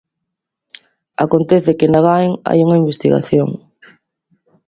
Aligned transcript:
Acontece 1.25 1.71
que 1.79 1.91
na 1.93 2.01
Gain 2.07 2.33
hai 2.49 2.59
unha 2.65 2.79
investigación. 2.83 3.49